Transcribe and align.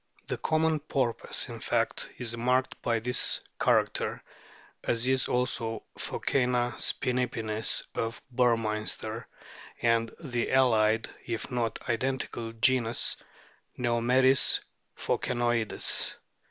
The 0.25 0.39
common 0.39 0.79
Porpoise, 0.79 1.47
in 1.47 1.59
fact, 1.59 2.09
is 2.17 2.35
marked 2.35 2.81
by 2.81 2.97
this 2.97 3.39
character, 3.59 4.23
as 4.83 5.07
is 5.07 5.27
also 5.27 5.83
Phoc&na 5.95 6.71
spinipinnis 6.77 7.85
of 7.93 8.19
Burmeister, 8.31 9.27
and 9.79 10.11
the 10.19 10.51
allied, 10.53 11.07
if 11.27 11.51
not 11.51 11.87
identical, 11.87 12.51
genus 12.53 13.15
Neomeris 13.77 14.61
phoc&noides. 14.97 16.15